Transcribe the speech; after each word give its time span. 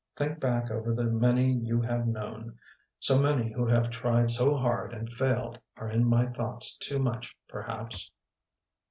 Think 0.17 0.39
back 0.39 0.71
over 0.71 0.95
the 0.95 1.03
many 1.03 1.51
you 1.53 1.79
have 1.81 2.07
known. 2.07 2.57
So 2.97 3.21
many 3.21 3.51
who 3.51 3.67
have 3.67 3.91
tried 3.91 4.31
so 4.31 4.55
hard 4.55 4.95
and 4.95 5.07
failed 5.07 5.59
are 5.77 5.91
in 5.91 6.05
my 6.05 6.25
thoughts 6.25 6.75
too 6.77 6.97
much, 6.97 7.35
perhaps. 7.47 8.09